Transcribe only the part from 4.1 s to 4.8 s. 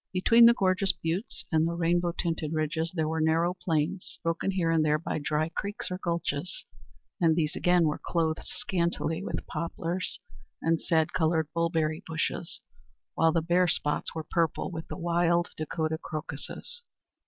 broken here